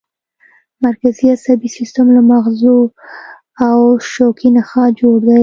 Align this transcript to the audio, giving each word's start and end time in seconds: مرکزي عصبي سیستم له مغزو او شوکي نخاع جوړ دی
مرکزي 0.85 1.25
عصبي 1.35 1.69
سیستم 1.77 2.05
له 2.15 2.21
مغزو 2.31 2.79
او 3.67 3.79
شوکي 4.11 4.49
نخاع 4.57 4.87
جوړ 4.99 5.15
دی 5.27 5.37